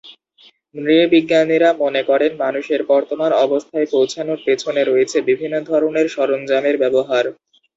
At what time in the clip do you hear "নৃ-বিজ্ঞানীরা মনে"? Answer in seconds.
0.75-2.01